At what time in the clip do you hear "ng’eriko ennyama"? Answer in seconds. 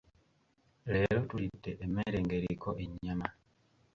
2.23-3.29